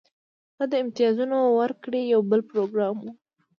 [0.57, 3.05] دا د امتیازونو ورکړې یو بل پروګرام و